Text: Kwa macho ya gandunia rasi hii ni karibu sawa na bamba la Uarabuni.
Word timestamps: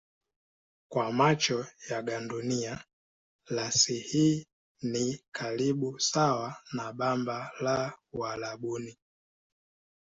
Kwa 0.91 1.11
macho 1.11 1.67
ya 1.89 2.01
gandunia 2.01 2.85
rasi 3.45 3.99
hii 3.99 4.47
ni 4.81 5.19
karibu 5.31 5.99
sawa 5.99 6.55
na 6.73 6.93
bamba 6.93 7.51
la 7.59 7.97
Uarabuni. 8.13 8.97